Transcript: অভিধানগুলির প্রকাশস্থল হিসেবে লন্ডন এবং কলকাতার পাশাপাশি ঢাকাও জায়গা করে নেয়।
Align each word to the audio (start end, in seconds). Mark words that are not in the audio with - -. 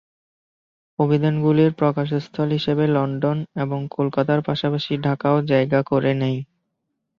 অভিধানগুলির 0.99 1.71
প্রকাশস্থল 1.73 2.47
হিসেবে 2.51 2.85
লন্ডন 2.95 3.37
এবং 3.55 3.79
কলকাতার 3.91 4.39
পাশাপাশি 4.47 4.93
ঢাকাও 5.05 5.37
জায়গা 5.51 5.79
করে 5.91 6.11
নেয়। 6.21 6.39